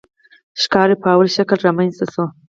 [0.61, 2.25] ښکار په لومړني شکل رامنځته شو.